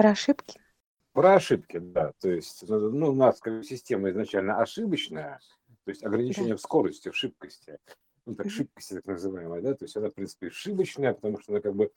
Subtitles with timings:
[0.00, 0.58] Про ошибки?
[1.12, 2.12] Про ошибки, да.
[2.20, 5.40] То есть, ну, у нас как система изначально ошибочная,
[5.84, 6.56] то есть ограничение Да.
[6.56, 7.76] в скорости, в шибкости.
[8.24, 8.54] Ну, так, Мгм.
[8.54, 11.90] шибкости так называемая, да, то есть она, в принципе, шибочная, потому что она как бы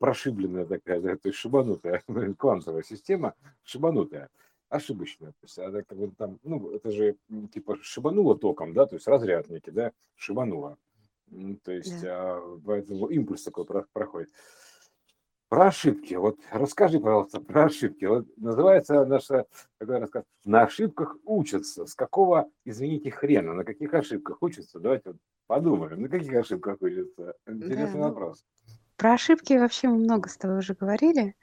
[0.00, 2.02] прошибленная такая, да, то есть шибанутая,
[2.38, 4.30] квантовая система, шибанутая,
[4.68, 5.30] ошибочная.
[5.30, 7.16] То есть она как бы там, ну, это же
[7.52, 10.76] типа шибануло током, да, то есть разряд некий, да, шибануло.
[11.62, 12.36] То есть Да.
[12.38, 14.30] а, поэтому импульс такой про- проходит.
[15.54, 16.14] Про ошибки.
[16.14, 18.06] Вот расскажи, пожалуйста, про ошибки.
[18.06, 19.46] Вот называется наша
[19.78, 20.24] такой рассказ.
[20.44, 21.86] На ошибках учатся.
[21.86, 23.54] С какого, извините, хрена?
[23.54, 24.80] На каких ошибках учатся?
[24.80, 26.02] Давайте вот подумаем.
[26.02, 27.36] На каких ошибках учатся?
[27.46, 28.44] Да, Интересный ну, вопрос.
[28.96, 31.36] про ошибки вообще мы много с тобой уже говорили.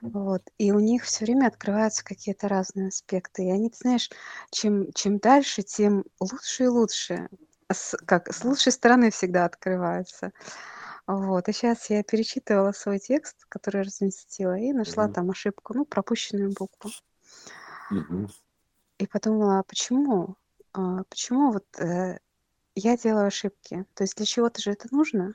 [0.00, 0.42] Вот.
[0.58, 3.44] И у них все время открываются какие-то разные аспекты.
[3.44, 4.10] И они, ты знаешь,
[4.50, 7.28] чем, чем дальше, тем лучше и лучше.
[7.70, 10.32] С, как, с лучшей стороны всегда открываются.
[11.06, 11.48] Вот.
[11.48, 15.12] И сейчас я перечитывала свой текст, который разместила, и нашла Мгм.
[15.14, 16.90] там ошибку, ну, пропущенную букву.
[17.90, 18.28] Мгм.
[18.98, 20.36] И подумала, а почему?
[20.72, 22.18] А, Почему вот э,
[22.74, 23.84] я делаю ошибки?
[23.94, 25.34] То есть для чего-то же это нужно?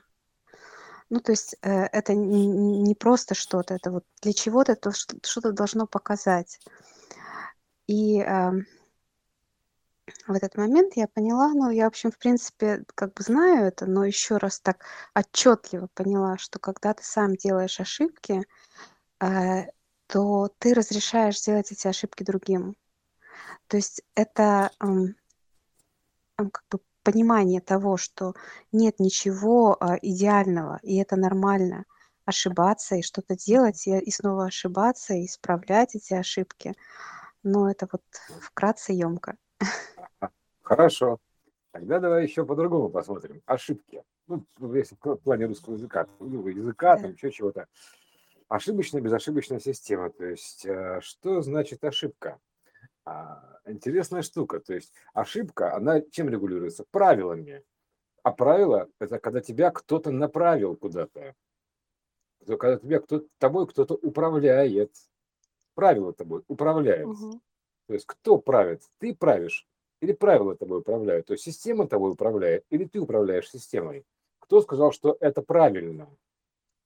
[1.10, 4.92] Ну, то есть э, это н- н- не просто что-то, это вот для чего-то это
[4.92, 6.58] что- что-то должно показать.
[7.86, 8.66] И ам,
[10.26, 13.86] в этот момент я поняла, ну, я, в общем, в принципе, как бы знаю это,
[13.86, 14.84] но еще раз так
[15.14, 18.46] отчетливо поняла, что когда ты сам делаешь ошибки,
[19.20, 19.66] э,
[20.06, 22.76] то ты разрешаешь делать эти ошибки другим.
[23.68, 25.14] То есть это ам,
[26.36, 28.34] как бы понимание того, что
[28.72, 31.84] нет ничего а, идеального, и это нормально
[32.24, 36.74] ошибаться и что-то делать, и, и снова ошибаться, и исправлять эти ошибки.
[37.42, 38.02] Но это вот
[38.42, 39.36] вкратце емко.
[40.68, 41.18] Хорошо.
[41.70, 43.40] Тогда давай еще по-другому посмотрим.
[43.46, 44.04] Ошибки.
[44.26, 44.44] Ну,
[44.74, 47.68] если в плане русского языка, ну, языка, там еще чего-то.
[48.48, 50.10] Ошибочная, безошибочная система.
[50.10, 52.38] То есть, э, что значит ошибка?
[53.06, 54.60] А, Интересная штука.
[54.60, 56.84] То есть, ошибка, она чем регулируется?
[56.90, 57.62] Правилами.
[58.22, 61.34] А правило– это когда тебя кто-то направил куда-то.
[62.46, 64.92] То Когда тебя кто тобой кто-то управляет.
[65.74, 67.06] Правило тобой управляет.
[67.06, 67.40] Мгм.
[67.86, 68.82] То есть кто правит?
[68.98, 69.66] Ты правишь
[70.00, 71.26] или правила тобой управляют?
[71.26, 74.04] То есть система тобой управляет или ты управляешь системой?
[74.38, 76.08] Кто сказал, что это правильно?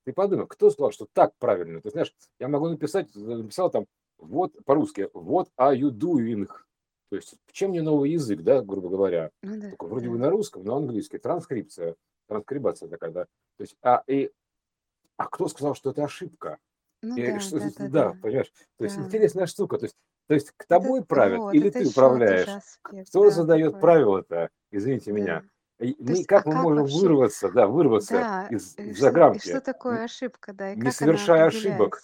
[0.04, 1.80] Ты подумай, кто сказал, что так правильно?
[1.80, 3.86] Ты знаешь, я могу написать, написал там,
[4.18, 6.48] вот по-русски, what are you doing?
[7.10, 9.30] То есть, чем мне новый язык, да, грубо говоря?
[9.42, 11.18] Ну да, Только вроде бы на русском, но английский.
[11.18, 11.94] Транскрипция.
[12.26, 13.24] Транскрибация такая, да.
[13.58, 14.30] То есть, а, и,
[15.18, 16.58] а кто сказал, что это ошибка?
[17.02, 18.18] Ну И да, что- да, да, да, да.
[18.22, 18.52] понимаешь?
[18.78, 19.02] То есть Да.
[19.04, 19.76] интересная штука.
[19.78, 19.96] То есть,
[20.32, 22.48] то есть к Это- тобой правят вот, или это ты управляешь?
[22.48, 24.48] аспект, Кто да, задает правила-то?
[24.70, 25.19] Извините Да.
[25.19, 25.43] меня.
[25.78, 28.82] Мы, есть, как а мы как можем вообще- вырваться, да, вырваться Да, из и что,
[28.82, 32.00] и заграммки, что такое ошибка, да, и не совершая ошибок.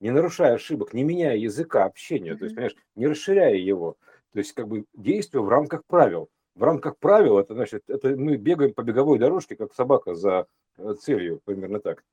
[0.00, 3.96] не нарушая ошибок, не меняя языка общения, то есть, понимаешь, не расширяя его.
[4.32, 6.30] То есть, как бы действие в рамках правил.
[6.54, 10.46] В рамках правил, это значит, это мы бегаем по беговой дорожке, как собака за
[10.78, 12.04] э, целью, примерно так.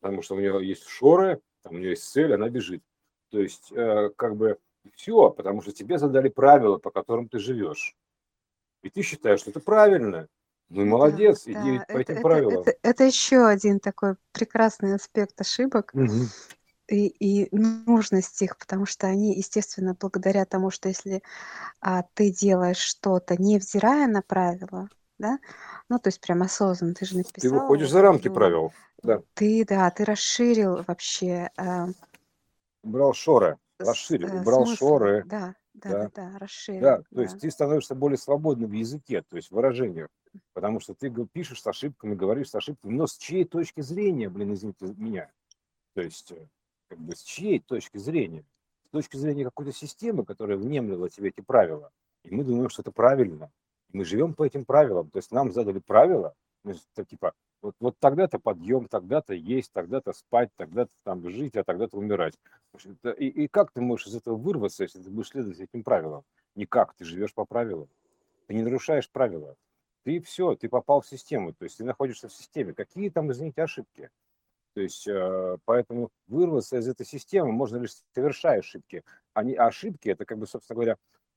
[0.00, 2.82] Потому что у нее есть шоры, там у нее есть цель, она бежит.
[3.30, 4.58] То есть, э, как бы
[5.02, 7.96] все, потому что тебе задали правила, по которым ты живешь.
[8.82, 10.28] И ты считаешь, что это правильно.
[10.70, 12.62] Ну и молодец, да, иди да, по это, этим это, правилам.
[12.62, 16.28] это, это еще один такой прекрасный аспект ошибок Мгм.
[16.88, 21.22] и, и нужность их, потому что они, естественно, благодаря тому, что если
[21.80, 25.38] а, ты делаешь что-то, невзирая на правила, да,
[25.88, 28.72] ну, то есть прям осознанно, ты же Ты написал, выходишь вот за рамки ну, правил.
[29.02, 29.20] Да.
[29.34, 31.88] ты, да, ты расширил вообще а,
[32.82, 35.24] Убрал шоры, с- расширил, э, убрал смыслы, шоры.
[35.26, 35.98] да, да, Да.
[35.98, 37.22] да, да, расширил, Да, то да.
[37.22, 40.08] есть ты становишься более свободным в языке, то есть в выражениях.
[40.54, 44.54] Потому что ты пишешь с ошибками, говоришь с ошибками, но с чьей точки зрения, блин,
[44.54, 45.30] извините меня?
[45.94, 46.46] То есть, э,
[46.88, 48.44] как бы с чьей точки зрения?
[48.86, 51.90] С точки зрения какой-то системы, которая внемлила тебе эти правила.
[52.24, 53.50] И мы думаем, что это правильно.
[53.92, 55.10] Мы живем по этим правилам.
[55.10, 56.34] То есть нам задали правила,
[56.64, 61.96] это типа, вот, вот тогда-то подъем, тогда-то есть, тогда-то спать, тогда-то там жить, а тогда-то
[61.96, 62.34] умирать.
[63.18, 66.24] И, и как ты можешь из этого вырваться, если ты будешь следовать этим правилам?
[66.56, 67.88] Никак, ты живешь по правилам.
[68.48, 69.56] Ты не нарушаешь правила.
[70.04, 72.74] Ты все, ты попал в систему, то есть ты находишься в системе.
[72.74, 74.10] Какие там, извините, ошибки?
[74.74, 79.04] То есть, э, поэтому вырваться из этой системы можно лишь совершая ошибки.
[79.34, 80.96] Они, а ошибки, это как бы, собственно говоря,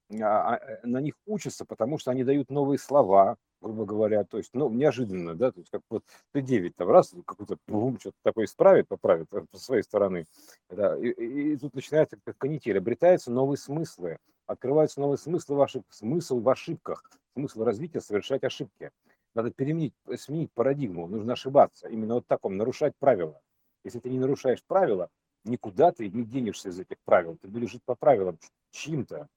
[0.09, 5.33] на них учатся, потому что они дают новые слова, грубо говоря, то есть, ну, неожиданно,
[5.35, 9.27] да, то есть, как вот ты 9 там раз, какой-то бум, что-то такое исправит, поправит
[9.33, 10.27] э, со своей стороны,
[10.69, 11.09] да, и,
[11.53, 16.49] и- тут начинается как канитель, обретаются новые смыслы, открываются новые смыслы в ошибках, смысл в
[16.49, 17.03] ошибках,
[17.35, 18.91] смысл развития совершать ошибки.
[19.33, 23.41] Надо переменить, сменить парадигму, нужно ошибаться, именно вот таком, нарушать правила.
[23.83, 25.09] Если ты не нарушаешь правила,
[25.43, 27.37] никуда ты не денешься из этих правил.
[27.41, 28.39] Ты будешь жить по правилам
[28.71, 29.27] чьим-то.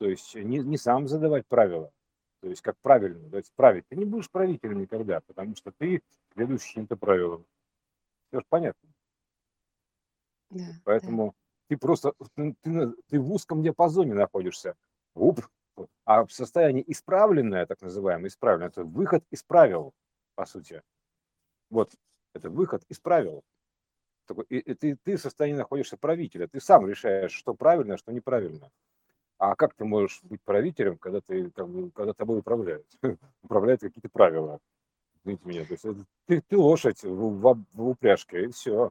[0.00, 1.92] То есть не, не сам задавать правила,
[2.40, 3.84] то есть как правильно, то есть править.
[3.88, 6.02] Ты не будешь правителем никогда, потому что ты
[6.34, 7.44] ведущий чьим-то правилам.
[8.28, 8.88] Все же понятно.
[10.48, 11.34] Да, Поэтому да.
[11.68, 14.74] ты просто ты, ты, ты в узком диапазоне находишься.
[15.14, 15.40] Уп,
[16.06, 19.92] а в состоянии исправленное, так называемое, исправленное, это выход из правил,
[20.34, 20.82] по сути.
[21.68, 21.94] Вот,
[22.34, 23.44] это выход из правил.
[24.48, 28.12] И, и ты, ты в состоянии находишься правителя, ты сам решаешь, что правильно, а что
[28.12, 28.70] неправильно.
[29.40, 32.86] А как ты можешь быть правителем, когда ты как бы, когда тобой управляют?
[33.42, 34.60] управляют какие-то правила.
[35.16, 38.90] Извините меня, то есть это, ты, ты лошадь в, в, в упряжке, и все.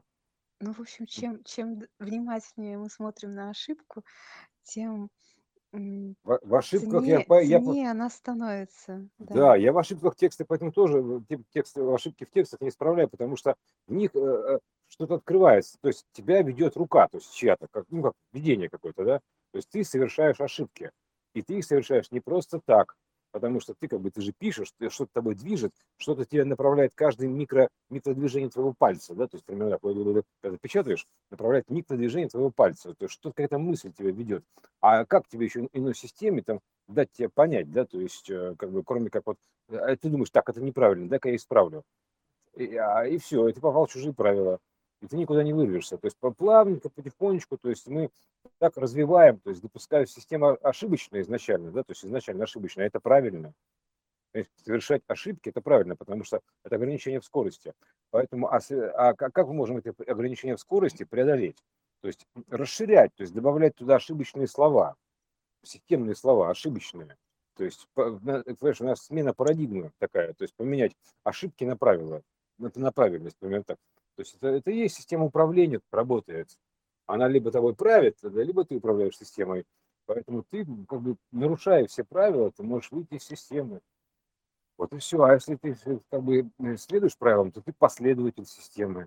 [0.58, 4.04] Ну, в общем, чем, чем внимательнее мы смотрим на ошибку,
[4.64, 5.08] тем
[5.72, 9.08] в, в ошибках ценнее, я, я она становится.
[9.18, 9.34] Да.
[9.34, 11.22] да, я в ошибках текста, поэтому тоже
[11.52, 13.54] тексты, ошибки в текстах не исправляю, потому что
[13.86, 14.58] в них э, э,
[14.90, 19.04] что-то открывается, то есть тебя ведет рука, то есть чья-то, как, ну, как видение какое-то,
[19.04, 19.18] да,
[19.52, 20.90] то есть ты совершаешь ошибки,
[21.32, 22.96] и ты их совершаешь не просто так,
[23.30, 26.92] потому что ты как бы, ты же пишешь, ты, что-то тобой движет, что-то тебя направляет
[26.94, 32.92] каждый микро, микродвижение твоего пальца, да, то есть, примерно, когда печатаешь, направляет микродвижение твоего пальца,
[32.94, 34.44] то есть, что какая-то мысль тебя ведет.
[34.80, 38.72] А как тебе еще иной системе там дать тебе понять, да, то есть, э, как
[38.72, 39.36] бы, кроме как вот,
[39.68, 41.84] а ты думаешь, так, это неправильно, дай-ка я исправлю.
[42.54, 44.58] И, а, и все, и ты попал в чужие правила
[45.00, 45.98] и ты никуда не вырвешься.
[45.98, 48.10] То есть плавненько, потихонечку, то есть мы
[48.58, 53.54] так развиваем, то есть допуская система ошибочная изначально, да, то есть изначально ошибочная, это правильно.
[54.32, 57.72] То есть совершать ошибки это правильно, потому что это ограничение в скорости.
[58.10, 58.60] Поэтому, а,
[58.94, 61.58] а как мы можем это ограничение в скорости преодолеть?
[62.00, 64.96] То есть расширять, то есть добавлять туда ошибочные слова,
[65.62, 67.16] системные слова, ошибочные.
[67.56, 70.92] То есть, понимаешь, у нас смена парадигмы такая, то есть поменять
[71.24, 72.22] ошибки на правила,
[72.58, 73.78] на правильность, например, так.
[74.20, 76.50] То есть это, это и есть система управления, работает.
[77.06, 79.64] Она либо тобой правит, либо ты управляешь системой.
[80.04, 83.80] Поэтому ты, как бы, нарушая все правила, ты можешь выйти из системы.
[84.76, 85.22] Вот и все.
[85.22, 85.74] А если ты
[86.10, 89.04] как бы следуешь правилам, то ты последователь системы.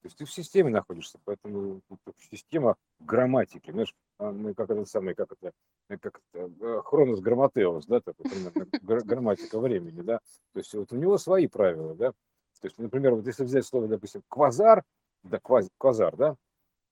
[0.00, 1.82] То есть ты в системе находишься, поэтому
[2.30, 5.52] система грамматики, знаешь, а, ну, как это самое, как это,
[5.88, 8.66] как это, э, хронос грамматеус, да, такой примерно,
[9.04, 10.20] грамматика времени, да,
[10.54, 12.14] то есть вот у него свои правила, да,
[12.60, 14.82] то есть, например, вот если взять слово, допустим, квазар,
[15.22, 16.36] да, кваз, квазар, да,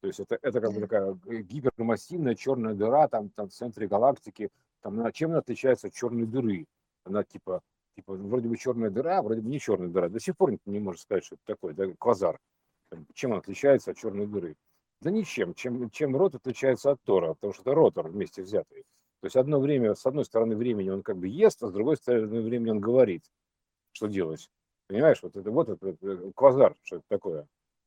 [0.01, 4.51] то есть это, это как бы такая гипермассивная черная дыра там, там в центре галактики.
[4.81, 6.67] Там она, чем она отличается от черной дыры?
[7.05, 7.63] Она типа,
[7.97, 10.09] типа вроде бы черная дыра, вроде бы не черная дыра.
[10.09, 12.39] До сих пор никто не может сказать, что это такое, да, квазар.
[13.13, 14.55] Чем он отличается от черной дыры?
[15.01, 15.55] Да ничем.
[15.55, 18.85] Чем, чем рот отличается от Тора, потому что это ротор вместе взятый.
[19.21, 21.97] То есть одно время, с одной стороны времени он как бы ест, а с другой
[21.97, 23.25] стороны времени он говорит,
[23.93, 24.49] что делать.
[24.89, 27.43] Понимаешь, вот это вот это, это квазар, что это такое.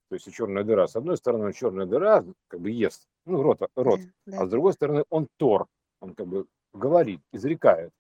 [0.10, 0.88] То есть черная дыра.
[0.88, 4.00] С одной стороны, черная дыра как бы ест, ну, рот, рот.
[4.26, 4.42] Да, да.
[4.42, 5.68] а с другой стороны, он тор,
[6.00, 7.92] он как бы говорит, изрекает.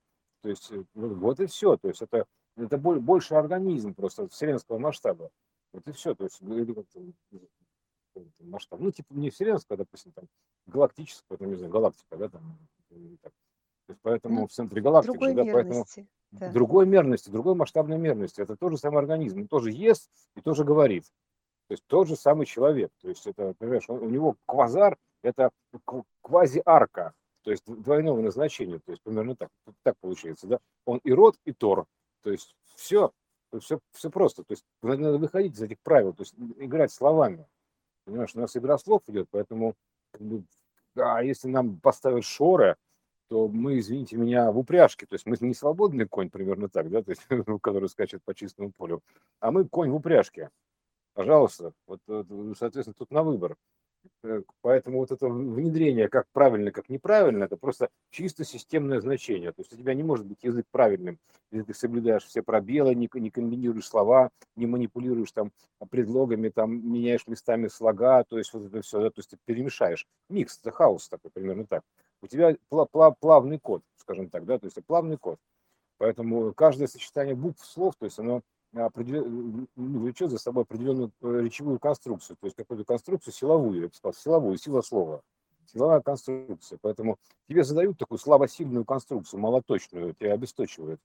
[0.42, 1.78] То есть э, ну, вот и все.
[1.78, 2.26] То есть это,
[2.58, 5.32] это больше организм просто вселенского масштаба.
[5.74, 6.14] Вот и все.
[6.14, 6.76] То есть или
[8.40, 8.80] масштаб.
[8.80, 10.26] Ну, типа не вселенского, допустим, там,
[10.68, 12.58] галактического, там, не знаю, галактика, да, там,
[13.22, 13.34] так.
[13.88, 15.86] То есть поэтому ну, в центре галактики, да, поэтому
[16.32, 16.52] да.
[16.52, 18.42] другой мерности, другой масштабной мерности.
[18.42, 21.06] Это тот же самый организм, он тоже ест и тоже говорит.
[21.68, 22.92] То есть тот же самый человек.
[23.02, 25.52] То есть это, понимаешь, он, у него квазар– это
[26.22, 28.80] квази-арка, то есть двойного назначения.
[28.80, 29.50] То есть примерно так,
[29.84, 30.60] так получается, да?
[30.86, 31.86] Он и род, и тор.
[32.24, 33.12] То есть все,
[33.60, 34.44] все, все просто.
[34.44, 37.48] То есть надо выходить из этих правил, то есть играть словами.
[38.06, 39.76] Понимаешь, у нас игра слов идет, поэтому
[40.96, 42.76] а если нам поставят шоры,
[43.32, 45.06] то мы, извините меня, в упряжке.
[45.06, 47.22] То есть мы не свободный конь, примерно так, да, то есть,
[47.62, 49.02] который скачет по чистому полю,
[49.40, 50.50] а мы конь в упряжке.
[51.14, 52.02] Пожалуйста, вот,
[52.58, 53.56] соответственно, тут на выбор.
[54.24, 59.54] Э, поэтому вот это внедрение, как правильно, как неправильно, это просто чисто системное значение.
[59.54, 61.18] То есть у тебя не может быть язык правильным,
[61.52, 65.54] если ты соблюдаешь все пробелы, не, не комбинируешь слова, не манипулируешь там
[65.90, 70.06] предлогами, там меняешь местами слога, то есть вот это все, да, то есть ты перемешаешь.
[70.28, 71.84] Микс, это хаос такой, примерно так
[72.22, 72.56] у тебя
[73.20, 75.40] плавный код, скажем так, да, то есть плавный код.
[75.98, 78.42] Поэтому каждое сочетание букв, слов, то есть оно
[78.74, 79.68] определен...
[79.76, 83.94] Ну, влечет за собой определенную э, речевую конструкцию, то есть какую-то конструкцию силовую, я бы
[83.94, 85.22] сказал, силовую, сила слова,
[85.66, 86.80] силовая конструкция.
[86.82, 91.00] Поэтому тебе задают такую слабосильную конструкцию, малоточную, тебя обесточивают,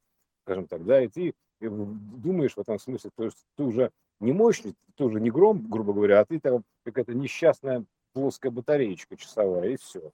[0.45, 4.75] скажем так, да, и ты думаешь в этом смысле, то есть ты уже не мощный,
[4.97, 9.77] ты уже не гром, грубо говоря, а ты там какая-то несчастная плоская батареечка часовая, и
[9.77, 10.11] все.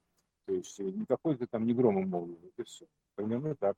[0.52, 2.85] То есть никакой ты там не громом молвил, это все.
[3.14, 3.75] Примерно так.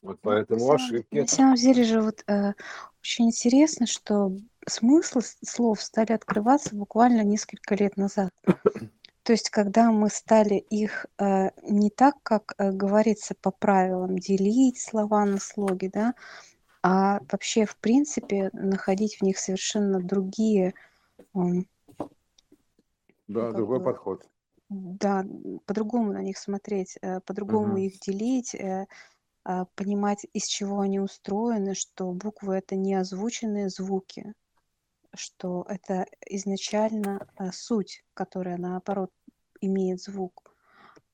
[0.00, 1.18] Вот ну, поэтому на ошибки.
[1.18, 2.52] На самом деле же вот э,
[3.00, 4.32] очень интересно, что
[4.68, 8.30] смыслы слов стали открываться буквально несколько лет назад.
[9.24, 14.80] То есть, когда мы стали их э, не так, как э, говорится по правилам, делить
[14.80, 16.14] слова на слоги, да,
[16.82, 20.74] а вообще, в принципе, находить в них совершенно другие...
[21.34, 21.40] Э,
[23.28, 24.28] да, другой бы, подход.
[24.72, 25.24] Да,
[25.66, 27.76] по-другому на них смотреть, э, по-другому угу.
[27.76, 28.86] их делить, э,
[29.44, 34.32] э, понимать, из чего они устроены, что буквы это не озвученные звуки,
[35.14, 39.10] что это изначально а, суть, которая, наоборот,
[39.60, 40.54] имеет звук,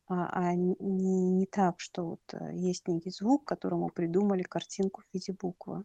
[0.07, 5.15] а, а не, не так, что вот а, есть некий звук, которому придумали картинку в
[5.15, 5.85] виде буквы.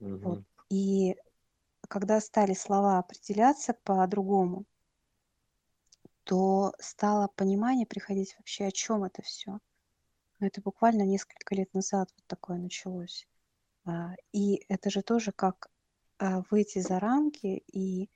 [0.00, 0.44] Вот.
[0.70, 1.16] И
[1.88, 4.64] когда стали слова определяться по-другому,
[6.28, 9.60] то стало понимание приходить вообще, о чем это все.
[10.38, 13.26] Но это буквально несколько лет назад вот такое началось.
[14.34, 15.70] И это же тоже как
[16.18, 18.10] а, выйти за рамки и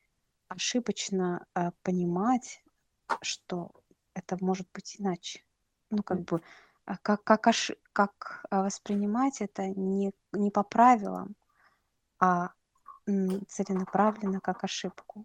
[0.49, 2.63] ошибочно а, понимать,
[3.23, 3.73] что
[4.13, 5.43] это может быть иначе.
[5.89, 6.43] Ну, как бы,
[6.85, 7.71] а, как, как, ош...
[7.95, 11.35] как воспринимать это не, не по правилам,
[12.19, 12.51] а
[13.07, 15.25] целенаправленно как ошибку.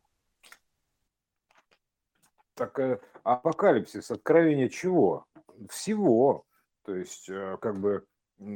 [2.57, 5.25] Так э, апокалипсис, откровение чего?
[5.69, 6.43] Всего.
[6.83, 8.03] То есть, э, как бы,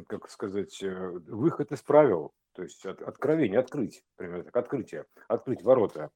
[0.07, 2.31] как сказать, э, выход из правил.
[2.53, 6.09] То есть от, откровение, открыть, примерно так, открытие, открыть ворота,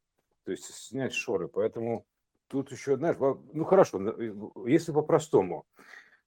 [0.46, 1.48] то есть снять шоры.
[1.48, 2.06] Поэтому
[2.48, 4.02] тут еще, знаешь, ну хорошо,
[4.66, 5.66] если по-простому,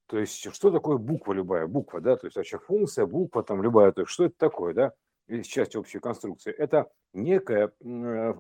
[0.07, 3.93] то есть что такое буква любая, буква, да, то есть вообще функция, буква там любая,
[3.93, 4.93] то есть что это такое, да,
[5.27, 8.33] из части общей конструкции, это некая, ну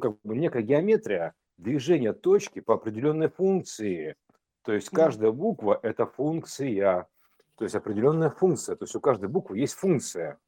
[0.00, 4.16] как бы некая геометрия движения точки по определенной функции.
[4.62, 7.08] То есть каждая буква– это функция.
[7.56, 8.76] То есть определенная функция.
[8.76, 10.38] То есть у каждой буквы есть функция.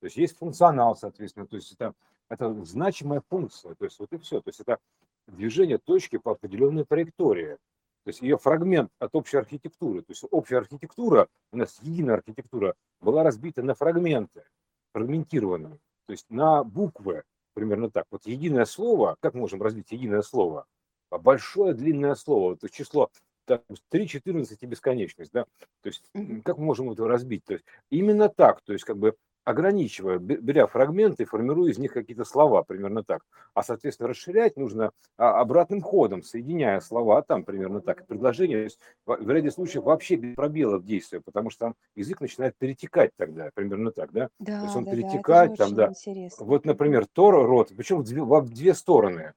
[0.00, 1.46] То есть есть функционал, соответственно.
[1.46, 1.94] То есть это,
[2.28, 3.74] это значимая функция.
[3.74, 4.40] То есть вот и все.
[4.40, 4.78] То есть это
[5.26, 7.56] движение точки по определенной траектории.
[8.04, 10.00] То есть ее фрагмент от общей архитектуры.
[10.02, 14.44] То есть общая архитектура, у нас единая архитектура, была разбита на фрагменты,
[14.92, 15.78] фрагментированные.
[16.06, 17.24] То есть на буквы,
[17.54, 18.06] примерно так.
[18.10, 20.66] Вот единое слово, как можем разбить единое слово?
[21.10, 23.10] Большое длинное слово, то есть число
[23.46, 25.44] так, 3, 14 и бесконечность, да,
[25.82, 26.04] то есть
[26.44, 29.16] как мы можем это разбить, то есть именно так, то есть как бы
[29.48, 33.22] ограничивая, беря фрагменты, формируя из них какие-то слова, примерно так.
[33.54, 38.06] А, соответственно, расширять нужно а, обратным ходом, соединяя слова там примерно так.
[38.06, 42.56] Предложение, то есть, в ряде случаев вообще без пробелов действия, потому что там язык начинает
[42.58, 44.28] перетекать тогда, примерно так, да?
[44.38, 45.88] Да, то есть он да, перетекает да, там, да.
[45.88, 46.44] Интересно.
[46.44, 49.32] Вот, например, Тор, рот, причем в две, в две стороны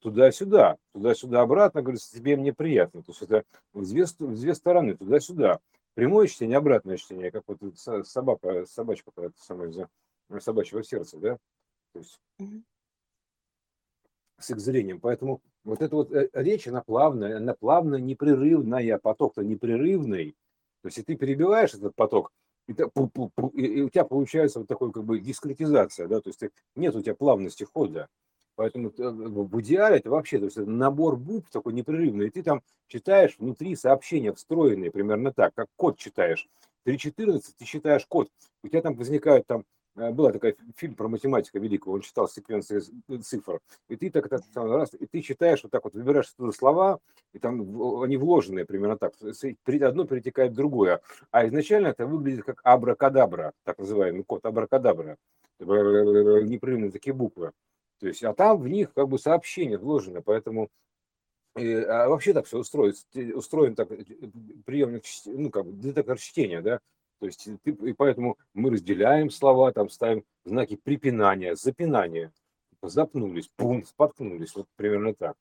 [0.00, 3.02] туда-сюда, туда-сюда, обратно, говорит, тебе мне приятно.
[3.02, 3.42] То есть это
[3.74, 5.58] в две, в две стороны, туда-сюда.
[5.94, 9.88] Прямое чтение, обратное чтение, как вот собака, собачка, это самое, за
[10.40, 11.38] собачьего сердца, да?
[11.92, 12.20] То есть
[14.42, 15.00] с их зрением.
[15.00, 20.34] Поэтому вот эта вот э, речь, она плавная, она плавно непрерывная, поток-то непрерывный.
[20.82, 22.32] То есть и ты перебиваешь этот поток,
[22.66, 26.42] и, и у тебя получается вот такой как бы дискретизация, да, то есть
[26.74, 28.08] нет у тебя плавности хода.
[28.56, 32.26] Поэтому э, в идеале это вообще то есть это набор букв такой непрерывный.
[32.26, 36.48] И ты там читаешь внутри сообщения встроенные примерно так, как код читаешь.
[36.86, 38.28] 3.14 ты читаешь код,
[38.62, 39.64] у тебя там возникают там
[39.96, 44.28] э, была такая фильм про математика великого, он читал секвенции э, цифр, и ты так,
[44.28, 46.98] так раз, и ты читаешь вот так вот, выбираешь оттуда слова,
[47.32, 47.60] и там
[48.02, 53.78] они вложенные примерно так, одно перетекает в другое, а изначально это выглядит как абракадабра, так
[53.78, 55.16] называемый код абракадабра,
[55.60, 57.52] непрерывные такие буквы.
[58.02, 60.70] То есть, а там в них как бы сообщение вложено, поэтому
[61.56, 62.94] и, а вообще так все устроен,
[63.36, 64.04] устроен так э,
[64.66, 66.80] приемник, ну, как бы детектор чтения, да,
[67.20, 72.32] то есть, и поэтому мы разделяем слова, там ставим знаки препинания, запинания,
[72.82, 75.36] запнулись, пум, споткнулись, вот примерно так.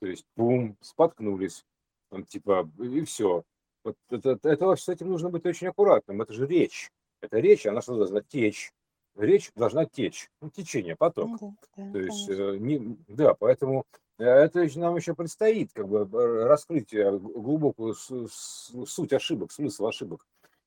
[0.00, 1.64] То есть, пум, споткнулись,
[2.08, 3.42] там, типа, и все.
[3.82, 6.88] Вот это, это, с этим нужно быть очень аккуратным, это же речь.
[7.20, 8.72] Это речь, она что должна течь
[9.16, 11.40] речь должна течь, ну, течение, поток.
[11.40, 13.84] Ну, да, да, То есть, э, не, да, поэтому
[14.18, 16.06] э, это нам еще предстоит, как бы
[16.44, 20.26] раскрыть э, глубокую суть ошибок, смысл ошибок,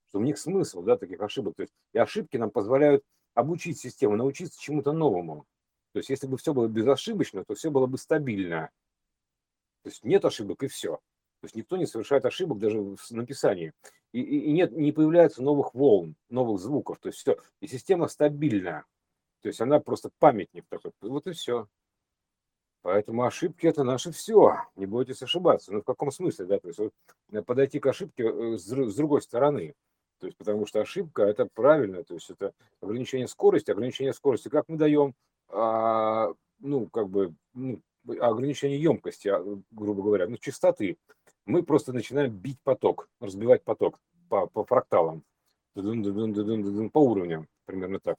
[0.10, 1.56] что в них смысл, да, таких ошибок.
[1.56, 3.04] То есть, и ошибки нам позволяют
[3.34, 5.46] обучить систему, научиться чему-то новому.
[5.94, 8.70] То есть, если бы все было безошибочно, то все было бы стабильно.
[9.84, 11.00] То есть, нет ошибок и все.
[11.42, 13.74] То есть никто не совершает ошибок даже в написании.
[14.12, 17.00] И, и, и нет, не появляется новых волн, новых звуков.
[17.00, 17.38] То есть все.
[17.62, 18.86] И система стабильная.
[19.42, 20.92] То есть она просто памятник такой.
[21.02, 21.68] Вот и все.
[22.82, 24.58] Поэтому ошибки это наше все.
[24.76, 25.72] Не бойтесь ошибаться.
[25.72, 26.60] Ну в каком смысле, да?
[26.60, 26.94] То есть вот
[27.32, 29.76] э, подойти к ошибке э, с, с другой стороны.
[30.20, 32.04] То есть потому что ошибка это правильно.
[32.04, 33.72] То есть это ограничение скорости.
[33.72, 35.14] Ограничение скорости как мы даем?
[35.50, 37.82] а, ну, как бы, ну,
[38.20, 40.98] ограничение емкости, а, грубо говоря, ну, частоты.
[41.46, 45.24] Мы просто начинаем бить поток, разбивать поток по, по фракталам,
[45.74, 48.18] по уровням, примерно так.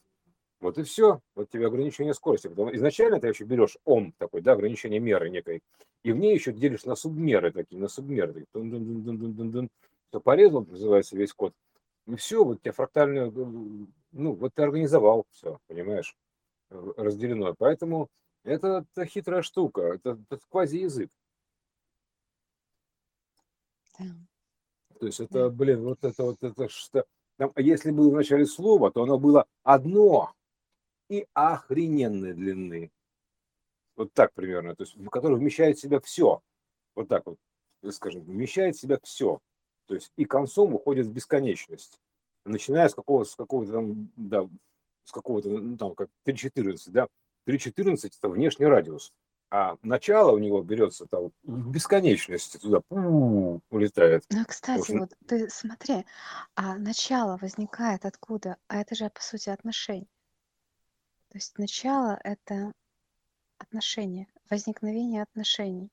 [0.59, 1.19] Вот и все.
[1.35, 2.47] Вот тебе ограничение скорости.
[2.47, 5.61] Потому изначально ты вообще берешь ом такой, да, ограничение меры некой,
[6.03, 8.45] и в ней еще делишь на субмеры такие, на субмеры.
[8.53, 9.69] Такие,
[10.23, 11.53] порезал, называется весь код.
[12.07, 13.31] И все, вот тебя фрактальную,
[14.11, 16.15] ну, вот ты организовал все, понимаешь,
[16.69, 17.55] разделено.
[17.57, 18.09] Поэтому
[18.43, 21.09] это, это хитрая штука, это, это квази-язык.
[24.03, 24.99] Да.
[24.99, 27.05] То есть это, блин, вот это вот это что...
[27.37, 30.33] Там, если было в начале слова, то оно было одно,
[31.11, 32.89] и охрененной длины.
[33.97, 36.41] Вот так примерно, то есть в вмещает в себя все.
[36.95, 37.37] Вот так вот,
[37.91, 39.39] скажем, вмещает в себя все.
[39.87, 41.99] То есть и концом уходит в бесконечность.
[42.45, 44.47] Начиная с какого-то, с какого-то там, да,
[45.03, 47.07] с какого-то, ну, там, как 3.14, да,
[47.45, 49.11] 3.14 это внешний радиус,
[49.51, 54.23] а начало у него берется там в бесконечности, туда улетает.
[54.29, 56.05] Ну, кстати, вот ты смотри,
[56.55, 58.55] а начало возникает откуда?
[58.69, 60.07] А это же, по сути, отношения.
[61.29, 62.71] То есть начало— это
[63.57, 65.89] отношения, возникновение отношений.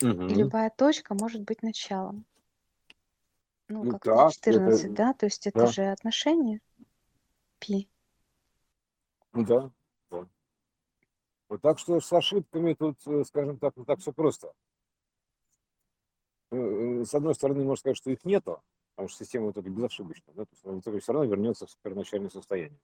[0.00, 2.24] И любая точка может быть началом.
[3.68, 5.12] Ну, Ну как так, 14, это, да?
[5.12, 6.60] То есть это да, же отношения
[7.58, 7.88] пи.
[9.32, 9.70] ну да, да.
[11.50, 14.52] Вот так что с ошибками тут, э, скажем так, не так все просто.
[16.52, 18.62] Э, э, С одной стороны, можно сказать, что их нету,
[18.94, 22.30] потому что система в итоге безошибочна, да, то есть она все равно вернется в первоначальное
[22.30, 22.78] состояние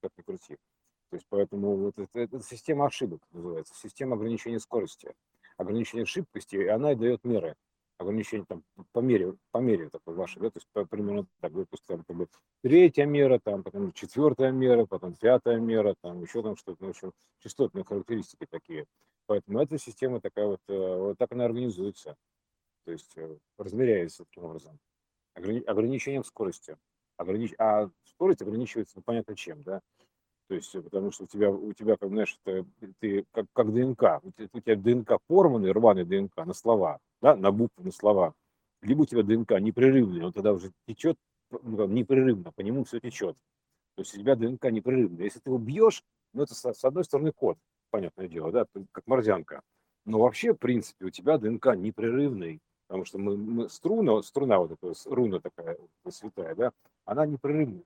[0.00, 0.56] как ни крути.
[1.10, 5.12] То есть поэтому вот это, это система ошибок называется, система ограничения скорости,
[5.56, 7.56] ограничения шибкости, и она и дает меры
[7.98, 12.16] ограничения там по мере, по мере такой вашей, да, то есть примерно так, допустим, как
[12.16, 12.28] бы
[12.62, 16.90] третья мера, там, потом четвертая мера, потом пятая мера, там еще там что-то, ну, в
[16.90, 18.86] общем, частотные характеристики такие.
[19.26, 22.16] Поэтому эта система такая вот, э, вот так она организуется,
[22.84, 24.78] то есть э, размеряется таким образом.
[25.34, 26.76] Ограни, ограничением скорости.
[27.16, 27.54] Огранич...
[27.58, 29.80] А скорость ограничивается, ну, понятно, чем, да?
[30.48, 32.38] То есть, потому что у тебя, у тебя как, знаешь,
[33.00, 37.34] ты, как, как ДНК, у тебя, у тебя ДНК порванный, рваный ДНК на слова, да,
[37.34, 38.34] на буквы, на слова.
[38.82, 41.16] Либо у тебя ДНК непрерывный, он тогда уже течет
[41.50, 43.36] ну, непрерывно, по нему все течет.
[43.94, 45.24] То есть у тебя ДНК непрерывный.
[45.24, 46.02] Если ты его бьешь,
[46.32, 47.56] ну это с одной стороны код,
[47.90, 49.62] понятное дело, да, как морзянка.
[50.04, 54.72] Но вообще, в принципе, у тебя ДНК непрерывный, потому что мы, мы струна, струна вот
[54.72, 55.78] эта, руна такая
[56.10, 56.72] святая, да,
[57.04, 57.84] она непрерывная.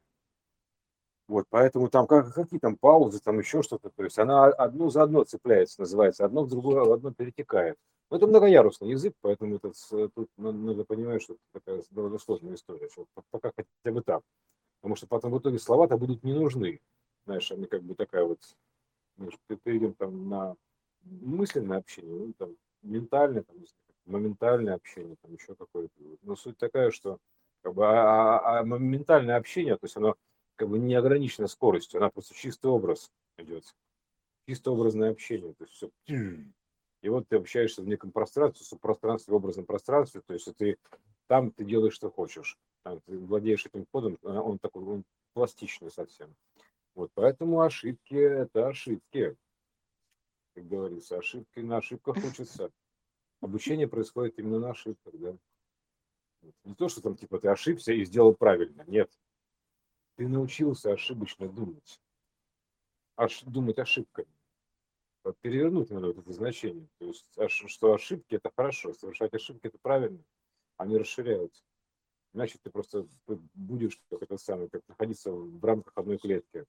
[1.29, 5.03] Вот, поэтому там как, какие там паузы, там еще что-то, то есть она одно за
[5.03, 7.77] одно цепляется, называется, одно в другое, в одно перетекает.
[8.11, 9.73] Но это многоярусный язык, поэтому это,
[10.15, 14.23] тут надо понимать, что это такая довольно сложная история, что пока хотя бы так.
[14.81, 16.81] Потому что потом в итоге слова-то будут не нужны.
[17.27, 18.41] Знаешь, они как бы такая вот,
[19.19, 20.57] знаешь, перейдем там на
[21.03, 23.57] мысленное общение, ну, там, ментальное, там,
[24.07, 25.93] моментальное общение, там еще какое-то.
[26.23, 27.19] Но суть такая, что
[27.61, 30.15] как бы, а, а, а моментальное общение, то есть оно
[30.59, 33.65] как бы не ограничена скоростью, она просто чистый образ идет.
[34.47, 35.55] Чисто образное общение.
[35.55, 35.91] То есть все.
[37.01, 40.21] И вот ты общаешься в неком пространстве, в пространстве, в образном пространстве.
[40.27, 40.77] То есть ты
[41.29, 42.59] там ты делаешь, что хочешь.
[42.83, 46.35] Там ты владеешь этим кодом, он такой он пластичный совсем.
[46.95, 49.37] Вот поэтому ошибки это ошибки.
[50.55, 52.73] Как говорится, ошибки на ошибках учатся.
[53.41, 55.37] Обучение происходит именно на ошибках, да.
[56.65, 58.83] Не то, что там типа ты ошибся и сделал правильно.
[58.89, 59.11] Нет,
[60.19, 62.01] ты научился ошибочно думать.
[63.17, 64.29] Аж думать ошибками.
[65.43, 66.89] Перевернуть надо вот это значение.
[66.99, 70.25] То есть, что ошибки это хорошо, совершать ошибки это правильно,
[70.77, 71.63] они расширяются.
[72.35, 73.07] Иначе ты просто
[73.55, 76.67] будешь как это самое, как находиться в рамках одной клетки.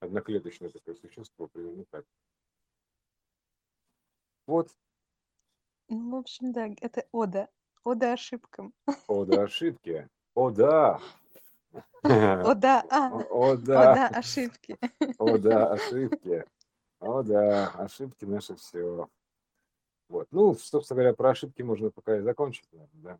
[0.00, 2.06] Одноклеточное такое существо, примерно так.
[4.46, 4.74] Вот.
[5.88, 7.50] Ну, в общем, да, это ода.
[7.82, 8.72] Ода ошибкам.
[9.06, 10.08] Ода ошибки.
[10.34, 11.00] О, да.
[12.02, 13.10] О, да, а.
[13.12, 14.08] О, О, да.
[14.08, 14.78] ошибки.
[15.18, 16.44] О, да, ошибки.
[17.00, 19.08] О, да, ошибки наше все.
[20.08, 20.28] Вот.
[20.30, 23.18] Ну, собственно говоря, про ошибки можно пока и закончить, наверное, да.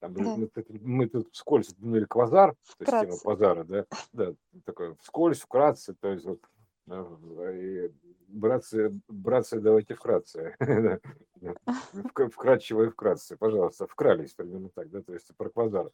[0.00, 0.36] Там, Да.
[0.36, 5.40] мы, тут- мы тут вскользь упомянули квазар, то есть тема квазара, да, да, такой вскользь,
[5.40, 6.40] вкратце, то есть вот,
[6.88, 7.92] э, и
[8.28, 10.54] братцы, братцы, давайте вкратце,
[12.32, 15.90] вкратчиво и вкратце, пожалуйста, вкрались примерно так, да, то есть про квазар.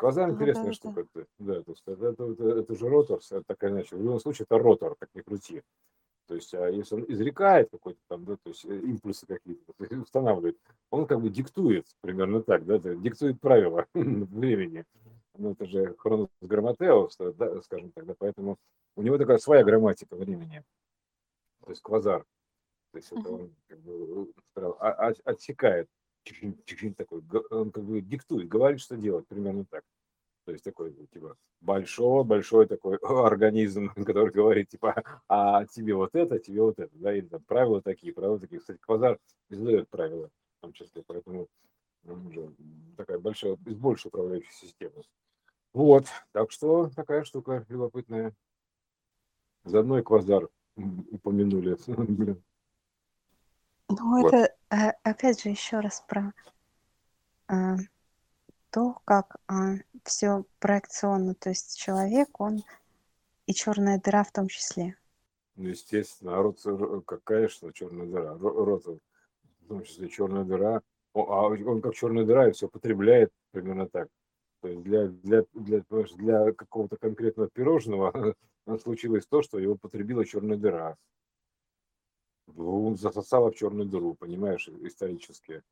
[0.00, 0.72] Квазар Ага, интересная да-да-да.
[0.72, 3.96] штука, то- да, то есть это, это, это- это же ротор, это так или иначе,
[3.96, 5.62] в любом случае это ротор, как ни крути.
[6.26, 10.56] То есть, а если он изрекает какой-то там, да, то есть э, импульсы какие-то, устанавливает,
[10.90, 14.86] он как бы диктует примерно так, да, диктует правила времени.
[15.36, 18.56] ну, это же Хронос Грамотеус, да, скажем так, да, поэтому
[18.96, 20.64] у него такая своя грамматика времени,
[21.62, 22.24] то есть квазар.
[22.92, 25.12] То есть это он как бы а,
[26.26, 29.84] а, отсекает, такой, он как бы диктует, говорит, что делать, примерно так.
[30.44, 36.62] То есть такой, типа, большой-большой такой организм, который говорит, типа, а тебе вот это, тебе
[36.62, 38.60] вот это, да, и там правила такие, правила такие.
[38.60, 41.48] Кстати, квазар издает правила, в том числе, поэтому
[42.06, 42.52] он уже
[42.96, 45.02] такая большая, из большей управляющей системы.
[45.72, 48.34] Вот, так что такая штука любопытная.
[49.64, 51.76] Заодно и квазар упомянули.
[53.92, 54.32] Ну, вот.
[54.32, 56.32] это опять же еще раз про
[57.48, 57.76] э,
[58.70, 62.62] то, как э, все проекционно, то есть человек, он
[63.46, 64.96] и черная дыра в том числе.
[65.56, 66.60] Ну, естественно, а рот,
[67.04, 68.36] какая что черная дыра?
[68.38, 70.82] Рот, в том числе черная дыра,
[71.14, 74.08] а он как черная дыра и все потребляет примерно так.
[74.60, 75.82] То есть для, для, для,
[76.16, 78.34] для какого-то конкретного пирожного
[78.82, 80.96] случилось то, что его потребила черная дыра.
[82.56, 85.62] Он засосала в черную дыру, понимаешь, исторически.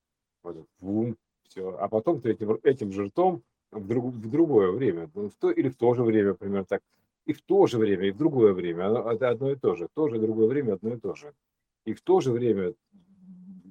[0.43, 1.77] Вот, бум, все.
[1.79, 5.69] А потом ты этим, этим же ртом в, друг, в другое время, в то, или
[5.69, 6.83] в то же время, примерно так,
[7.27, 10.09] и в то же время, и в другое время, это одно и то же, то
[10.09, 11.35] же другое время одно и то же.
[11.85, 12.75] И в то же время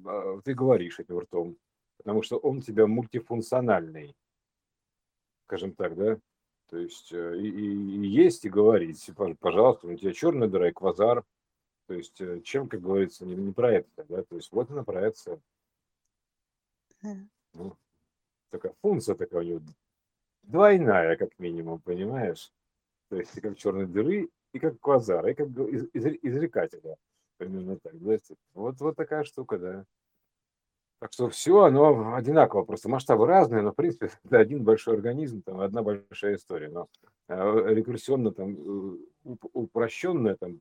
[0.04, 1.56] а, ты говоришь этим ртом,
[1.96, 4.14] потому что он у тебя мультифункциональный,
[5.46, 6.18] скажем так, да,
[6.68, 10.72] то есть э, и, и, и есть, и говорить, пожалуйста, у тебя черный дыра и
[10.72, 11.24] квазар,
[11.88, 15.40] то есть э, чем, как говорится, не, не проекция, да, то есть вот она проекция.
[17.54, 17.76] Ну,
[18.50, 19.60] такая функция такая у него
[20.42, 22.52] двойная, как минимум, понимаешь?
[23.08, 26.96] То есть и как черной дыры, и как квазар, и как из, из, изрекателя.
[27.38, 27.98] Примерно так.
[27.98, 28.18] Да?
[28.52, 29.84] Вот, вот такая штука, да.
[31.00, 35.42] Так что все, оно одинаково, просто масштабы разные, но в принципе это один большой организм,
[35.42, 36.68] там одна большая история.
[36.68, 36.88] Но
[37.28, 38.56] э, рекурсионно там
[39.24, 40.60] э, упрощенная, там,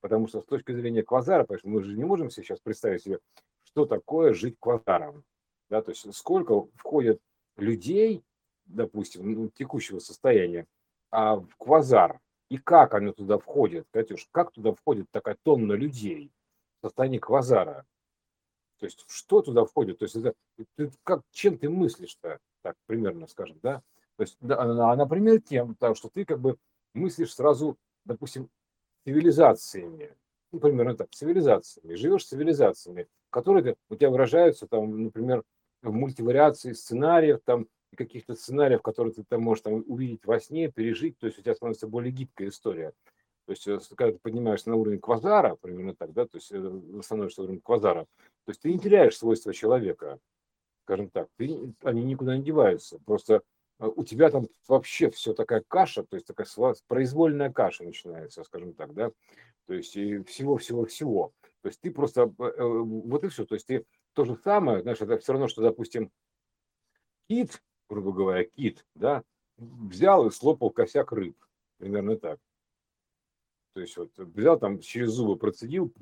[0.00, 3.18] потому что с точки зрения квазара, потому что мы же не можем сейчас представить себе,
[3.64, 5.24] что такое жить квазаром.
[5.70, 7.20] Да, то есть сколько входит
[7.56, 8.22] людей,
[8.66, 10.66] допустим, ну, текущего состояния,
[11.10, 16.30] а в квазар, и как оно туда входит, Катюш, как туда входит такая тонна людей
[16.80, 17.86] в состоянии квазара?
[18.84, 19.98] То есть что туда входит?
[19.98, 20.34] То есть это,
[20.76, 23.80] ты, как, чем ты мыслишь-то, так примерно скажем, да?
[24.16, 26.58] То есть, да, а, например, тем, потому что ты как бы
[26.92, 28.50] мыслишь сразу, допустим,
[29.06, 30.14] цивилизациями,
[30.52, 35.44] ну, примерно так, цивилизациями, живешь цивилизациями, которые у тебя выражаются, там, например,
[35.80, 37.66] в мультивариации сценариев, там,
[37.96, 41.54] каких-то сценариев, которые ты там можешь там, увидеть во сне, пережить, то есть у тебя
[41.54, 42.92] становится более гибкая история.
[43.46, 46.80] То есть, э, когда ты поднимаешься на уровень квазара, примерно так, да, то есть э,
[47.02, 48.04] становишься уровень квазара,
[48.44, 50.18] то есть ты не теряешь свойства человека,
[50.84, 52.98] скажем так, ты, они никуда не деваются.
[53.04, 53.42] Просто
[53.80, 56.46] э, у тебя там вообще все такая каша, то есть такая
[56.86, 59.10] произвольная каша начинается, скажем так, да,
[59.66, 61.32] то есть всего-всего-всего.
[61.62, 65.16] То есть ты просто, вот и все, то есть ты то же самое, знаешь, это
[65.18, 66.10] все равно, что, допустим,
[67.26, 69.22] кит, грубо говоря, кит, да,
[69.56, 71.36] взял и слопал косяк рыб,
[71.78, 72.38] примерно так.
[73.74, 75.92] То есть вот взял там через зубы процедил,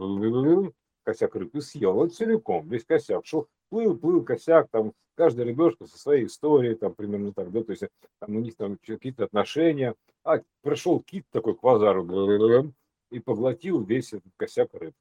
[1.04, 1.94] косяк рыб и съел.
[1.94, 3.24] Вот целиком, весь косяк.
[3.24, 7.72] Шел, плыл, плыл косяк, там каждая рыбешка со своей историей, там примерно так, да, то
[7.72, 7.84] есть
[8.18, 9.94] там у них там какие-то отношения.
[10.22, 12.74] А пришел кит такой к базару
[13.10, 14.94] и поглотил весь этот косяк рыб.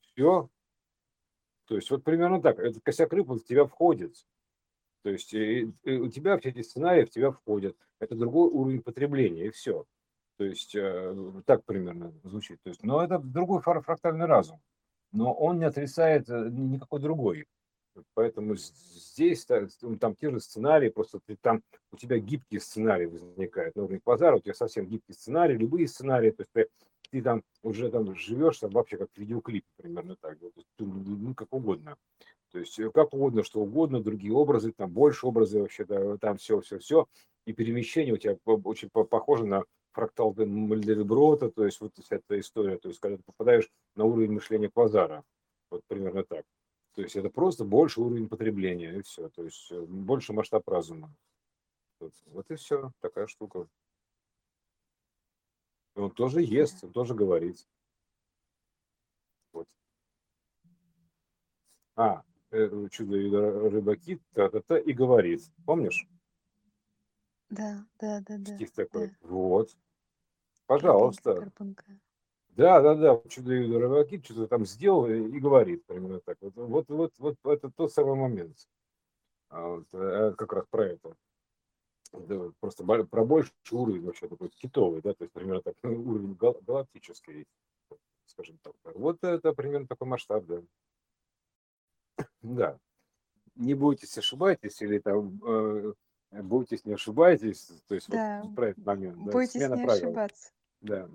[0.00, 0.48] Все.
[1.66, 2.58] То есть вот примерно так.
[2.58, 4.14] Этот косяк рыб в тебя входит.
[5.02, 7.76] То есть и, и у тебя все эти сценарии в тебя входят.
[8.00, 9.86] Это другой уровень потребления, и все.
[10.38, 12.62] То есть э, так примерно звучит.
[12.62, 14.60] То есть, но это другой фрактальный разум.
[15.10, 17.46] Но он не отрицает э, никакой другой.
[18.14, 23.82] Поэтому здесь там те же сценарии, просто ты, там у тебя гибкие сценарии возникают на
[23.82, 26.68] уровне квазара, у тебя совсем гибкий сценарий, любые сценарии, то есть ты,
[27.10, 31.96] ты там уже там живешь там вообще как видеоклип примерно так, вот, ну, как угодно.
[32.52, 36.36] То есть э, как угодно, что угодно, другие образы, там больше образы вообще, да, там
[36.36, 37.08] все, все, все.
[37.46, 39.64] И перемещение у тебя очень похоже на
[39.98, 44.30] фрактал Мальдельброта, то есть вот вся эта история, то есть когда ты попадаешь на уровень
[44.30, 45.24] мышления квазара,
[45.70, 46.46] вот примерно так.
[46.94, 49.28] То есть это просто больше уровень потребления, и все.
[49.30, 51.12] То есть э, больше масштаб разума.
[51.98, 53.66] Вот, вот и все, такая штука.
[55.96, 57.66] Он тоже ест, он тоже говорит.
[59.52, 59.66] Вот.
[61.96, 65.42] А, э, чудо рыбаки, та-та-та, и говорит.
[65.66, 66.06] Помнишь?
[67.50, 68.54] Да, да, да, да.
[68.54, 69.08] Стих такой.
[69.08, 69.16] Да.
[69.22, 69.76] Вот.
[70.68, 71.50] Пожалуйста.
[72.50, 76.36] Да, да, да, чудо рыбаки что-то там сделал и, говорит примерно так.
[76.42, 78.68] Вот, вот, вот, вот это тот самый момент.
[79.48, 81.16] А вот, э, как раз про это.
[82.12, 86.34] да, просто про больший уровень вообще такой китовый, да, то есть примерно так, ну, уровень
[86.34, 87.46] галактический,
[88.26, 88.74] скажем так.
[88.94, 90.62] Вот это примерно такой масштаб, да.
[92.42, 92.78] Да.
[93.54, 95.94] Не бойтесь, ошибайтесь, или там э,
[96.32, 98.42] бойтесь, не ошибайтесь, то есть да.
[98.42, 99.24] вот про этот момент.
[99.24, 99.90] Да, бойтесь не правил.
[99.90, 100.50] ошибаться.
[100.80, 101.08] Да,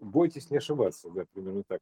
[0.00, 1.80] бойтесь не ошибаться, да, примерно так.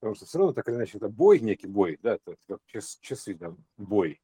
[0.00, 3.34] Потому что все равно так или иначе это бой, некий бой, да, это как часы,
[3.34, 4.20] там, бой.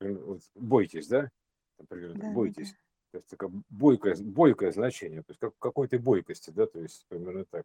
[0.00, 1.30] Вот, бойтесь, да,
[1.78, 2.70] например, да, бойтесь.
[2.70, 2.76] Да.
[3.12, 7.44] То есть такое бойкое, бойкое значение, то есть как, какой-то бойкости, да, то есть примерно
[7.44, 7.64] так.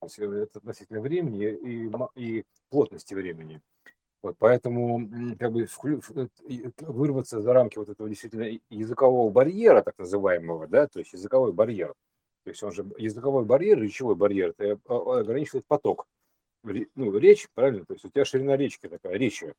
[0.00, 3.60] То есть это относительно времени и, и плотности времени.
[4.22, 5.68] Вот, поэтому как бы
[6.80, 11.94] вырваться за рамки вот этого действительно языкового барьера, так называемого, да, то есть языковой барьер,
[12.46, 16.06] то есть он же языковой барьер, речевой барьер, это ограничивает поток,
[16.62, 19.52] ну, речь, правильно, то есть у тебя ширина речки такая, речи,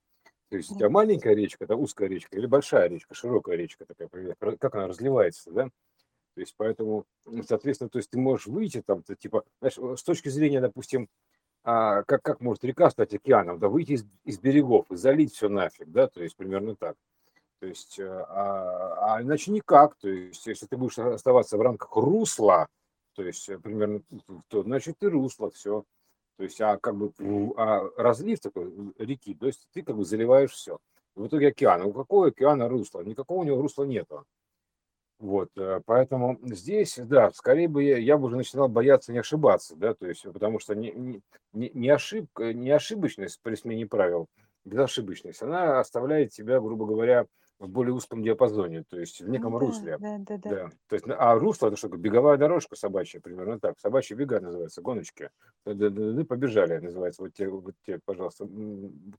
[0.48, 4.36] то есть у тебя маленькая речка, это узкая речка, или большая речка, широкая речка такая,
[4.56, 5.66] как она разливается, да?
[6.36, 7.04] То есть поэтому,
[7.46, 11.10] соответственно, то есть ты можешь выйти там, ты, типа, знаешь, с точки зрения, допустим,
[11.66, 15.50] а, как, как может река стать океаном, да, выйти из, из берегов и залить все
[15.50, 16.96] нафиг, да, то есть примерно так.
[17.60, 21.96] То есть, э, а, а иначе никак, то есть если ты будешь оставаться в рамках
[21.96, 22.68] русла,
[23.16, 24.02] то есть э, примерно,
[24.48, 25.84] то значит ты русло, все.
[26.38, 27.12] То есть, а как бы
[27.58, 30.78] а разлив такой реки, то есть ты как бы заливаешь все.
[31.16, 31.82] В итоге океан.
[31.82, 33.02] У какого океана русла?
[33.02, 34.24] Никакого у него русла нету.
[35.20, 39.76] Вот, э, поэтому здесь, да, скорее бы я, я бы уже начинал бояться не ошибаться,
[39.76, 40.92] да, то есть, потому что не,
[41.54, 44.28] не, не, ошибка, не ошибочность при смене правил,
[44.64, 47.26] безошибочность, она оставляет тебя, грубо говоря,
[47.60, 49.98] в более узком диапазоне, то есть в неком Ну русле.
[49.98, 50.50] да, да, да.
[50.50, 50.70] Да.
[50.88, 53.80] То есть, а русло это что, беговая дорожка собачья, примерно так.
[53.80, 55.30] Собачьи бега называется, гоночки.
[55.64, 57.24] Побежали, называется.
[57.24, 58.48] Вот тебе, вот тебе, пожалуйста,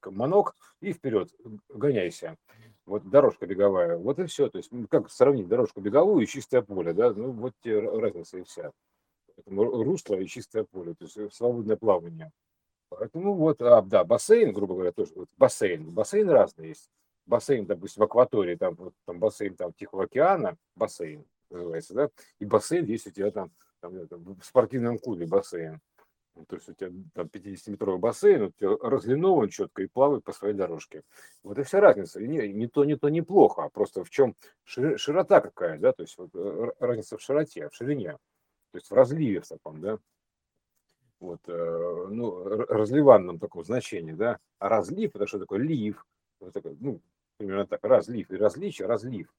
[0.07, 1.31] манок и вперед,
[1.69, 2.37] гоняйся.
[2.87, 3.97] Вот дорожка беговая.
[3.97, 4.49] Вот и все.
[4.49, 7.13] То есть, как сравнить дорожку беговую и чистое поле, да?
[7.13, 8.71] Ну, вот тебе разница и вся.
[9.35, 12.31] Поэтому русло и чистое поле, то есть свободное плавание.
[12.89, 15.91] Поэтому вот, а, да, бассейн, грубо говоря, тоже вот бассейн.
[15.91, 16.89] Бассейн разный есть
[17.29, 22.45] бассейн, допустим, в акватории, там, вот, там бассейн там, Тихого океана, бассейн называется, да, и
[22.45, 25.81] бассейн есть у тебя там, там, там в спортивном клубе бассейн.
[26.35, 30.33] Ну, то есть у тебя там 50-метровый бассейн, у тебя разлинован четко и плавает по
[30.33, 31.03] своей дорожке.
[31.43, 32.21] Вот и вся разница.
[32.21, 36.03] И не, не то, не то неплохо, а просто в чем широта какая, да, то
[36.03, 38.13] есть вот э, разница в широте, в ширине,
[38.71, 39.99] то есть в разливе в таком, да,
[41.19, 46.07] вот, э, ну, разливанном таком значении, да, а разлив, это что такое лив,
[46.41, 47.01] ну,
[47.39, 49.33] примерно так, разлив и различие, разлив.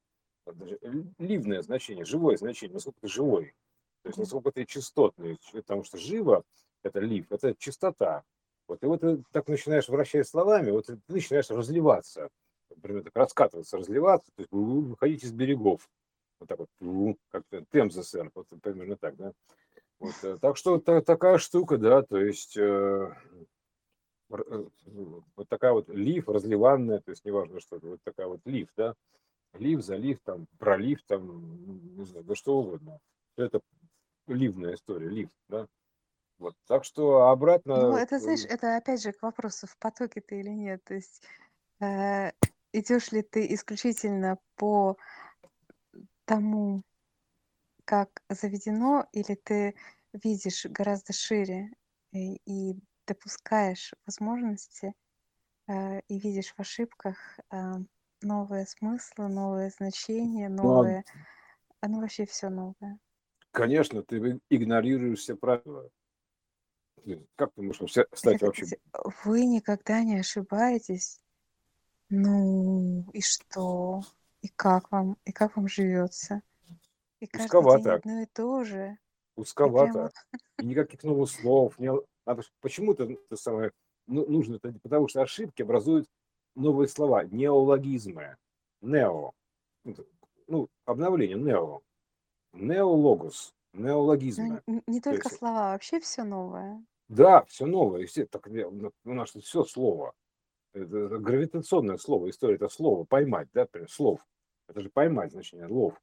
[1.20, 3.54] Ливное значение, живое значение, насколько ты живой,
[4.02, 6.44] то есть насколько ты частотный, потому что живо–
[6.84, 8.24] это лив, это чистота.
[8.68, 12.30] Вот, и вот ты так начинаешь вращать словами, вот ты начинаешь разливаться,
[12.70, 15.88] например, так раскатываться, разливаться, то есть выходить из берегов,
[16.40, 19.34] вот так вот, как Темза, сэр, вот примерно так, да.
[20.00, 23.14] Вот, э, так что та, такая штука, да, то есть Э,
[24.30, 28.96] вот такая вот лиф разливанная, то есть неважно что, вот такая вот лиф, да,
[29.54, 33.00] лиф, залив, там, пролив, там, не знаю, да что угодно.
[33.36, 33.62] Это
[34.28, 35.68] ливная история, лифт, да.
[36.38, 37.90] Вот, так что обратно...
[37.90, 40.82] Ну, это, знаешь, это опять же к вопросу, в потоке ты или нет.
[40.86, 41.22] То есть
[41.82, 42.32] э,
[42.72, 44.96] идешь ли ты исключительно по
[46.26, 46.84] тому,
[47.84, 49.76] как заведено, или ты
[50.14, 51.72] видишь гораздо шире
[52.14, 52.80] и, и
[53.10, 54.94] допускаешь возможности
[55.68, 57.18] э, и видишь в ошибках
[57.52, 57.74] э,
[58.22, 61.04] новые смыслы, новые значения, новые,
[61.82, 61.88] а...
[61.88, 63.00] ну вообще все новое.
[63.52, 65.90] Конечно, ты игнорируешь все правила.
[67.36, 68.66] Как ты можешь стать вообще?
[69.24, 71.20] Вы никогда не ошибаетесь.
[72.10, 74.02] Ну и что?
[74.42, 75.18] И как вам?
[75.26, 76.42] И как вам живется?
[77.20, 77.84] И каждый Узковато.
[77.84, 78.98] день одно и то же.
[79.36, 79.90] Узковато.
[79.90, 80.12] И, прямо...
[80.60, 81.80] и никаких новых слов,
[82.30, 83.72] надо, почему это, это самое,
[84.08, 84.56] ну, нужно?
[84.56, 86.08] Это потому что ошибки образуют
[86.56, 88.38] новые слова, неологизмы,
[88.82, 89.32] нео,
[90.48, 91.82] ну, обновление, нео,
[92.54, 94.62] неологос, неологизмы.
[94.68, 96.86] Ну, не только есть, слова, вообще все новое.
[97.08, 98.06] Да, все новое.
[98.06, 100.14] Все, так, у нас все слово.
[100.74, 104.22] Это, это гравитационное слово, история это слово, поймать, да, например, слов.
[104.68, 106.00] Это же поймать значение, лов.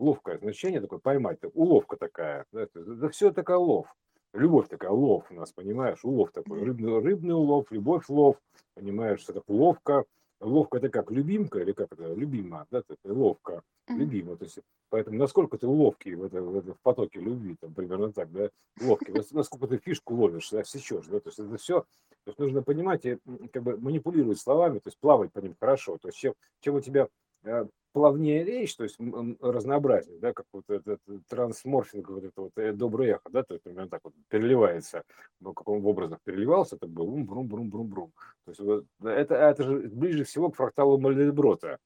[0.00, 2.46] Ловкое значение такое, поймать, уловка такая.
[2.50, 3.94] Да, это, это все такая лов
[4.32, 8.36] любовь такая, улов у нас, понимаешь, улов такой, рыбный, рыбный улов, любовь лов,
[8.74, 10.04] понимаешь, что такое ловка.
[10.40, 14.36] Это как любимка или как это, любима, да, это ловка, любима.
[14.36, 18.12] То есть, поэтому насколько ты ловкий в, это, в, это, в потоке любви, там, примерно
[18.12, 18.48] так, да,
[18.80, 22.62] ловкий, насколько ты фишку ловишь, да, сечешь, да, то есть это все, то есть нужно
[22.62, 23.18] понимать и
[23.52, 26.80] как бы манипулировать словами, то есть плавать по ним хорошо, то есть чем, чем у
[26.80, 27.08] тебя
[27.42, 27.66] э,
[27.98, 28.96] плавнее речь, то есть
[29.40, 33.64] разнообразие, да, как вот этот трансморфинг, вот это вот э, доброе эхо, да, то есть
[33.64, 35.02] примерно так вот переливается,
[35.40, 38.12] ну, как он в образах переливался, это был брум брум брум брум брум
[38.44, 41.78] То есть вот, это, это же ближе всего к фракталу Мальдеброта,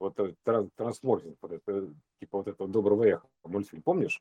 [0.00, 0.18] вот
[0.74, 4.20] трансморфинг, вот это, типа вот этого доброго эха, мультфильм, помнишь?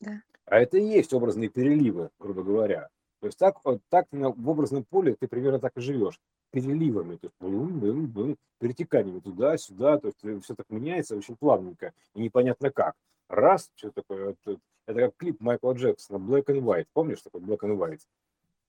[0.00, 0.20] Да.
[0.46, 2.88] А это и есть образные переливы, грубо говоря.
[3.20, 6.18] То есть так, вот, так в образном поле ты примерно так и живешь
[6.52, 11.92] переливами, то есть бум, бум, бум, перетеканиями туда-сюда, то есть все так меняется очень плавненько
[12.14, 12.94] и непонятно как.
[13.28, 17.60] Раз, что такое, это, это как клип Майкла Джексона Black and White, помнишь такой Black
[17.60, 18.02] and White?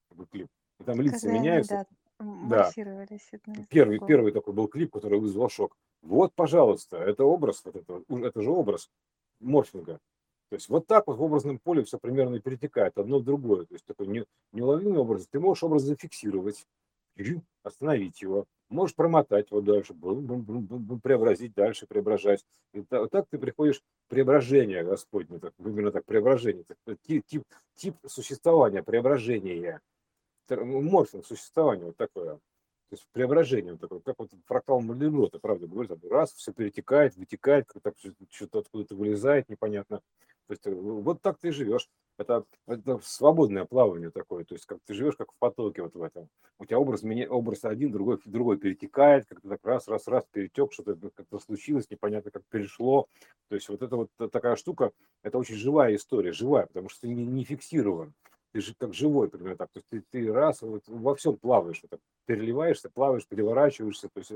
[0.10, 0.48] Такой клип.
[0.80, 1.76] И там лица Когда меняются.
[1.76, 1.86] Они,
[2.48, 2.72] да, да.
[3.70, 5.76] Первый, первый такой был клип, который вызвал шок.
[6.02, 8.90] Вот, пожалуйста, это образ, вот это, это же образ
[9.40, 10.00] морфинга.
[10.50, 13.66] То есть вот так вот в образном поле все примерно перетекает одно в другое.
[13.66, 15.28] То есть такой не, неуловимый образ.
[15.28, 16.66] Ты можешь образ зафиксировать,
[17.64, 22.46] остановить его, можешь промотать его дальше, преобразить дальше, преображать.
[22.74, 27.44] И так, так ты приходишь к преображению Господне, так, именно так, преображение, так, тип, тип,
[27.76, 29.82] тип существования, преображения,
[30.50, 32.36] морфинг существования, вот такое.
[32.36, 37.68] То есть преображение, вот такое, как вот фрактал Мальдеброта, правда, говорит, раз, все перетекает, вытекает,
[37.82, 37.96] как
[38.30, 40.02] что-то откуда-то вылезает, непонятно.
[40.48, 41.88] То есть э, вот так ты живешь.
[42.18, 46.02] Это, это свободное плавание такое, то есть как ты живешь как в потоке вот в
[46.04, 46.30] этом.
[46.60, 50.72] У тебя образ, меня, образ один, другой, другой перетекает, как-то так раз, раз, раз перетек,
[50.72, 53.08] что-то как-то случилось, непонятно как перешло.
[53.50, 54.92] То есть вот это вот такая штука,
[55.24, 58.14] это очень живая история, живая, потому что ты не, не фиксирован.
[58.52, 59.72] Ты же как живой, примерно так.
[59.72, 64.32] То есть ты, ты раз вот во всем плаваешь, вот переливаешься, плаваешь, переворачиваешься, то есть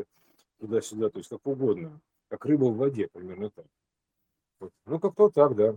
[0.60, 3.66] туда-сюда, то есть как угодно, как рыба в воде, примерно так.
[4.60, 4.72] Вот.
[4.88, 5.76] Ну, как-то так, да.